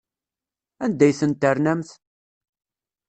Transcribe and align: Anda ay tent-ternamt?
Anda 0.83 1.03
ay 1.05 1.13
tent-ternamt? 1.19 1.89